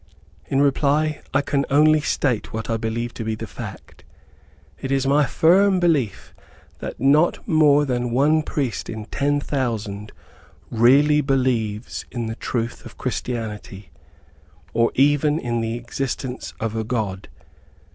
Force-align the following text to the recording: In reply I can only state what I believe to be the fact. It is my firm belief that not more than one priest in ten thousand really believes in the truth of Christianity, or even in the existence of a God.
In 0.47 0.59
reply 0.63 1.21
I 1.31 1.41
can 1.41 1.63
only 1.69 2.01
state 2.01 2.51
what 2.51 2.71
I 2.71 2.77
believe 2.77 3.13
to 3.13 3.23
be 3.23 3.35
the 3.35 3.45
fact. 3.45 4.03
It 4.81 4.91
is 4.91 5.05
my 5.05 5.27
firm 5.27 5.79
belief 5.79 6.33
that 6.79 6.99
not 6.99 7.47
more 7.47 7.85
than 7.85 8.09
one 8.09 8.41
priest 8.41 8.89
in 8.89 9.05
ten 9.05 9.39
thousand 9.39 10.11
really 10.71 11.21
believes 11.21 12.05
in 12.09 12.25
the 12.25 12.35
truth 12.35 12.83
of 12.83 12.97
Christianity, 12.97 13.91
or 14.73 14.91
even 14.95 15.37
in 15.37 15.61
the 15.61 15.75
existence 15.75 16.55
of 16.59 16.75
a 16.75 16.83
God. 16.83 17.27